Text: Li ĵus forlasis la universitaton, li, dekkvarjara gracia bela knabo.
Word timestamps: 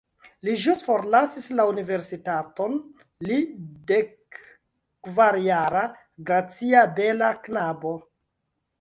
Li 0.47 0.53
ĵus 0.61 0.79
forlasis 0.85 1.45
la 1.59 1.65
universitaton, 1.73 2.79
li, 3.29 3.39
dekkvarjara 3.93 5.87
gracia 6.33 6.87
bela 7.01 7.35
knabo. 7.47 7.99